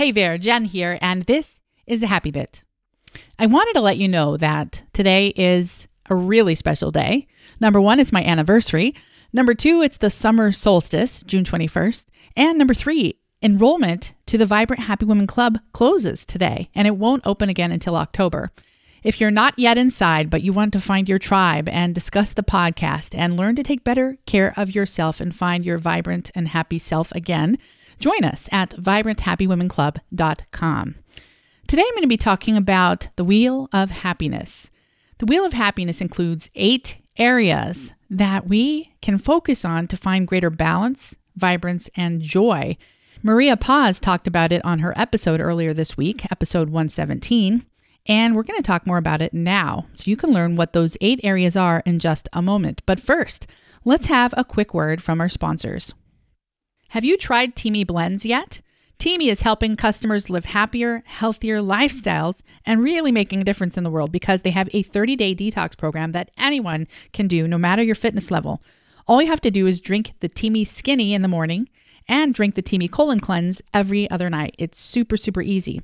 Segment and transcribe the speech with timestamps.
[0.00, 2.64] Hey there, Jen here, and this is a happy bit.
[3.38, 7.26] I wanted to let you know that today is a really special day.
[7.60, 8.94] Number one, it's my anniversary.
[9.34, 12.06] Number two, it's the summer solstice, June 21st.
[12.34, 17.26] And number three, enrollment to the Vibrant Happy Women Club closes today, and it won't
[17.26, 18.52] open again until October.
[19.02, 22.42] If you're not yet inside, but you want to find your tribe and discuss the
[22.42, 26.78] podcast and learn to take better care of yourself and find your vibrant and happy
[26.78, 27.58] self again,
[28.00, 30.94] join us at vibranthappywomenclub.com.
[31.68, 34.72] Today I'm going to be talking about the Wheel of Happiness.
[35.18, 40.50] The Wheel of Happiness includes eight areas that we can focus on to find greater
[40.50, 42.76] balance, vibrance, and joy.
[43.22, 47.64] Maria Paz talked about it on her episode earlier this week, episode 117.
[48.06, 49.86] And we're going to talk more about it now.
[49.92, 52.80] So you can learn what those eight areas are in just a moment.
[52.86, 53.46] But first,
[53.84, 55.92] let's have a quick word from our sponsors.
[56.90, 58.60] Have you tried Teami Blends yet?
[58.98, 63.92] Teami is helping customers live happier, healthier lifestyles and really making a difference in the
[63.92, 67.80] world because they have a 30 day detox program that anyone can do, no matter
[67.80, 68.60] your fitness level.
[69.06, 71.68] All you have to do is drink the Teami Skinny in the morning
[72.08, 74.56] and drink the Teami Colon Cleanse every other night.
[74.58, 75.82] It's super, super easy.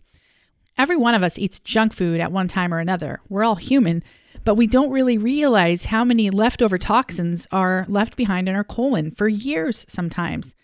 [0.77, 3.21] Every one of us eats junk food at one time or another.
[3.29, 4.03] We're all human,
[4.43, 9.13] but we don't really realize how many leftover toxins are left behind in our colon
[9.13, 10.57] for years sometimes.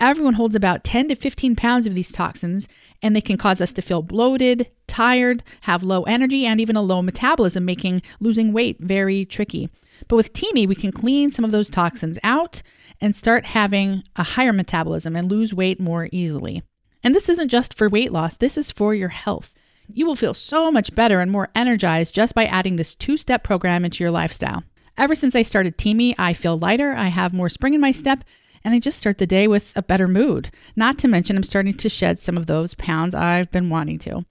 [0.00, 2.68] Everyone holds about 10 to 15 pounds of these toxins,
[3.00, 6.82] and they can cause us to feel bloated, tired, have low energy, and even a
[6.82, 9.70] low metabolism, making losing weight very tricky.
[10.08, 12.60] But with Teami, we can clean some of those toxins out
[13.00, 16.62] and start having a higher metabolism and lose weight more easily.
[17.04, 19.54] And this isn't just for weight loss, this is for your health.
[19.88, 23.44] You will feel so much better and more energized just by adding this two step
[23.44, 24.64] program into your lifestyle.
[24.96, 28.24] Ever since I started Teami, I feel lighter, I have more spring in my step,
[28.64, 30.50] and I just start the day with a better mood.
[30.74, 34.24] Not to mention, I'm starting to shed some of those pounds I've been wanting to.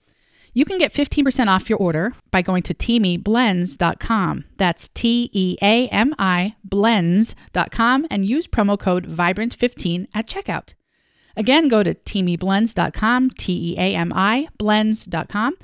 [0.56, 4.44] You can get 15% off your order by going to teamiblends.com.
[4.56, 10.74] That's T E A M I blends.com and use promo code VIBRANT15 at checkout.
[11.36, 15.56] Again, go to teamiblends.com, T E A M I blends.com,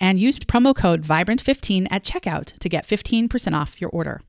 [0.00, 4.22] and use promo code VIBRANT15 at checkout to get 15% off your order.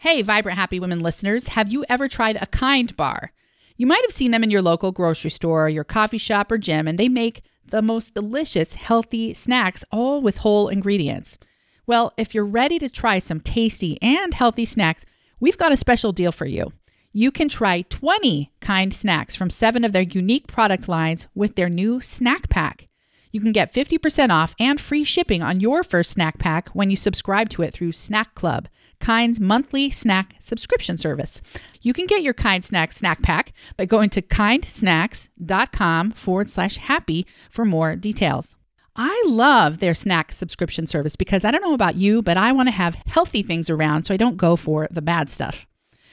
[0.00, 3.32] Hey, Vibrant Happy Women listeners, have you ever tried a kind bar?
[3.76, 6.86] You might have seen them in your local grocery store, your coffee shop, or gym,
[6.86, 11.38] and they make the most delicious, healthy snacks, all with whole ingredients.
[11.86, 15.04] Well, if you're ready to try some tasty and healthy snacks,
[15.40, 16.72] we've got a special deal for you
[17.16, 21.68] you can try 20 kind snacks from seven of their unique product lines with their
[21.68, 22.88] new snack pack.
[23.30, 26.96] You can get 50% off and free shipping on your first snack pack when you
[26.96, 28.68] subscribe to it through Snack Club,
[29.00, 31.42] Kind's monthly snack subscription service.
[31.82, 37.26] You can get your Kind Snacks snack pack by going to kindsnacks.com forward slash happy
[37.50, 38.56] for more details.
[38.96, 42.68] I love their snack subscription service because I don't know about you, but I want
[42.68, 45.66] to have healthy things around so I don't go for the bad stuff.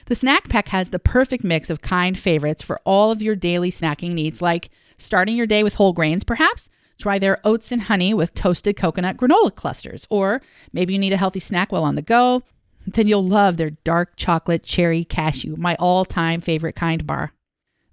[0.06, 3.70] The snack pack has the perfect mix of kind favorites for all of your daily
[3.70, 6.68] snacking needs, like starting your day with whole grains, perhaps.
[6.98, 10.06] Try their oats and honey with toasted coconut granola clusters.
[10.10, 12.42] Or maybe you need a healthy snack while on the go.
[12.86, 17.32] Then you'll love their dark chocolate cherry cashew, my all-time favorite kind bar.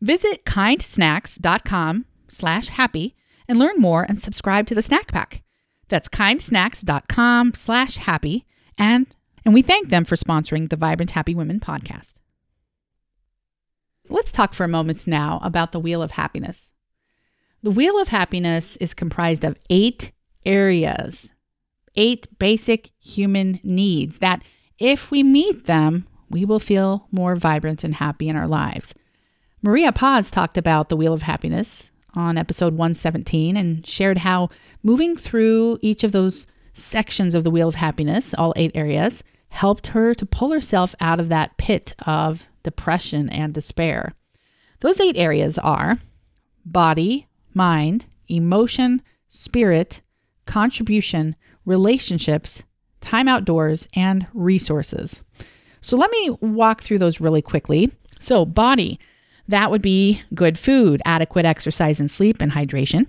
[0.02, 3.16] Visit kindsnacks.com slash happy
[3.48, 5.44] and learn more and subscribe to the snack pack.
[5.90, 8.46] That's kindsnacks.com slash happy
[8.78, 12.14] and and we thank them for sponsoring the Vibrant Happy Women podcast.
[14.10, 16.72] Let's talk for a moment now about the Wheel of Happiness.
[17.64, 20.12] The Wheel of Happiness is comprised of eight
[20.46, 21.32] areas,
[21.96, 24.44] eight basic human needs that,
[24.80, 28.94] if we meet them, we will feel more vibrant and happy in our lives.
[29.62, 34.50] Maria Paz talked about the Wheel of Happiness on episode 117 and shared how
[34.84, 39.88] moving through each of those sections of the Wheel of Happiness, all eight areas, helped
[39.88, 44.14] her to pull herself out of that pit of depression and despair.
[44.80, 46.00] Those eight areas are
[46.66, 50.02] body, mind, emotion, spirit,
[50.46, 51.36] contribution,
[51.66, 52.64] relationships,
[53.02, 55.24] time outdoors, and resources.
[55.82, 57.92] So let me walk through those really quickly.
[58.20, 59.00] So, body,
[59.48, 63.08] that would be good food, adequate exercise and sleep, and hydration.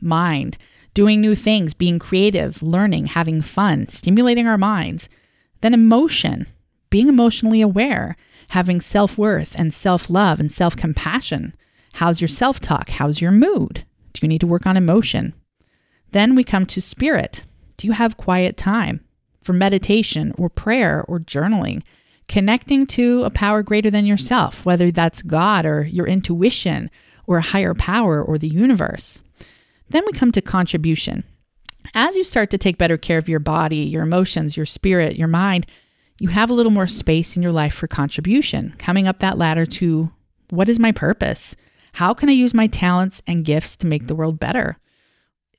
[0.00, 0.58] Mind,
[0.94, 5.08] doing new things, being creative, learning, having fun, stimulating our minds.
[5.60, 6.46] Then emotion,
[6.90, 8.16] being emotionally aware,
[8.48, 11.54] having self worth and self love and self compassion.
[11.94, 12.90] How's your self talk?
[12.90, 13.84] How's your mood?
[14.12, 15.34] Do you need to work on emotion?
[16.10, 17.44] Then we come to spirit.
[17.78, 19.00] Do you have quiet time
[19.42, 21.82] for meditation or prayer or journaling?
[22.28, 26.90] Connecting to a power greater than yourself, whether that's God or your intuition
[27.26, 29.20] or a higher power or the universe.
[29.90, 31.24] Then we come to contribution.
[31.94, 35.28] As you start to take better care of your body, your emotions, your spirit, your
[35.28, 35.66] mind,
[36.20, 39.66] you have a little more space in your life for contribution, coming up that ladder
[39.66, 40.10] to
[40.50, 41.56] what is my purpose?
[41.94, 44.78] How can I use my talents and gifts to make the world better?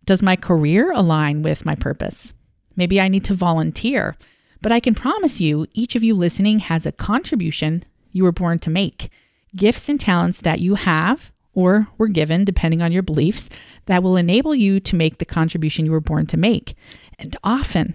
[0.05, 2.33] Does my career align with my purpose?
[2.75, 4.15] Maybe I need to volunteer.
[4.61, 8.59] But I can promise you, each of you listening has a contribution you were born
[8.59, 9.09] to make.
[9.55, 13.49] Gifts and talents that you have or were given, depending on your beliefs,
[13.85, 16.75] that will enable you to make the contribution you were born to make.
[17.19, 17.93] And often,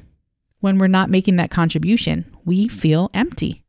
[0.60, 3.64] when we're not making that contribution, we feel empty.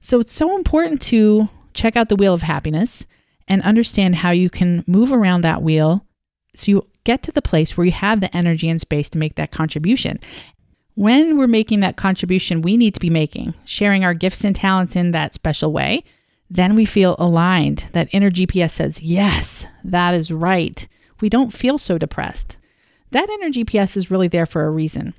[0.00, 3.06] So it's so important to check out the wheel of happiness
[3.48, 6.06] and understand how you can move around that wheel
[6.54, 9.34] so you get to the place where you have the energy and space to make
[9.36, 10.18] that contribution.
[10.94, 14.94] When we're making that contribution we need to be making, sharing our gifts and talents
[14.94, 16.04] in that special way,
[16.50, 17.86] then we feel aligned.
[17.92, 20.86] That inner GPS says, yes, that is right.
[21.20, 22.58] We don't feel so depressed.
[23.10, 25.14] That inner GPS is really there for a reason.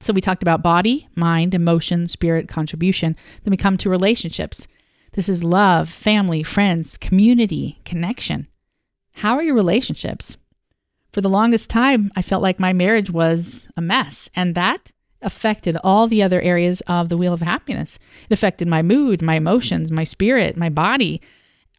[0.00, 3.16] So we talked about body, mind, emotion, spirit, contribution.
[3.44, 4.66] Then we come to relationships.
[5.12, 8.46] This is love, family, friends, community, connection.
[9.12, 10.38] How are your relationships?
[11.12, 14.92] For the longest time, I felt like my marriage was a mess, and that
[15.22, 17.98] affected all the other areas of the wheel of happiness.
[18.28, 21.20] It affected my mood, my emotions, my spirit, my body,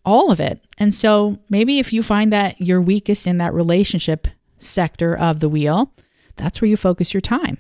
[0.06, 0.64] all of it.
[0.78, 4.28] And so maybe if you find that you're weakest in that relationship
[4.60, 5.94] sector of the wheel,
[6.36, 7.58] that's where you focus your time.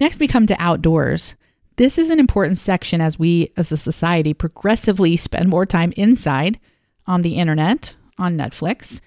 [0.00, 1.34] Next, we come to outdoors.
[1.76, 6.58] This is an important section as we as a society progressively spend more time inside
[7.06, 9.00] on the internet, on Netflix,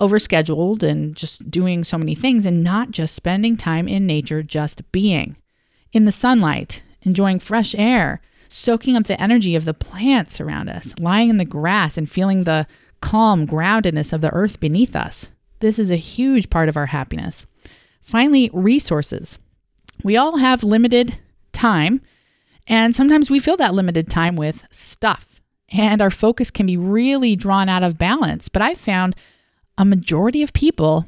[0.00, 4.90] overscheduled and just doing so many things and not just spending time in nature, just
[4.92, 5.36] being
[5.92, 10.94] in the sunlight, enjoying fresh air, soaking up the energy of the plants around us,
[10.98, 12.66] lying in the grass and feeling the
[13.00, 15.28] calm groundedness of the earth beneath us.
[15.60, 17.46] This is a huge part of our happiness.
[18.00, 19.38] Finally, resources.
[20.02, 21.18] We all have limited
[21.52, 22.00] time,
[22.66, 25.40] and sometimes we fill that limited time with stuff,
[25.70, 28.48] and our focus can be really drawn out of balance.
[28.48, 29.16] But I've found
[29.78, 31.06] a majority of people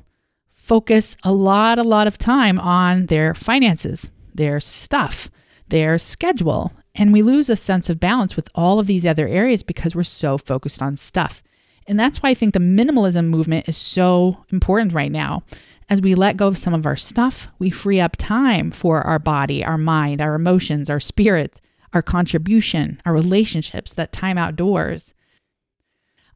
[0.55, 5.28] focus a lot, a lot of time on their finances, their stuff,
[5.69, 6.72] their schedule.
[6.94, 10.05] And we lose a sense of balance with all of these other areas because we're
[10.05, 11.43] so focused on stuff.
[11.88, 15.43] And that's why I think the minimalism movement is so important right now.
[15.88, 19.19] As we let go of some of our stuff, we free up time for our
[19.19, 21.61] body, our mind, our emotions, our spirit,
[21.93, 25.12] our contribution, our relationships, that time outdoors.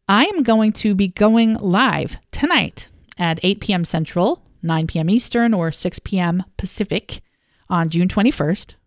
[0.08, 3.84] I am going to be going live tonight at 8 p.m.
[3.86, 5.08] Central, 9 p.m.
[5.08, 6.44] Eastern, or 6 p.m.
[6.58, 7.22] Pacific
[7.70, 8.74] on June 21st